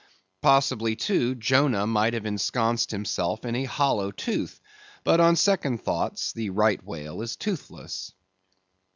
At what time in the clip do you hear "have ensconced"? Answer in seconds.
2.15-2.89